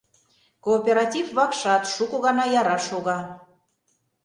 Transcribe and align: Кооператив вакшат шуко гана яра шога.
Кооператив 0.65 1.25
вакшат 1.37 1.83
шуко 1.93 2.17
гана 2.25 2.45
яра 2.59 2.77
шога. 2.87 3.19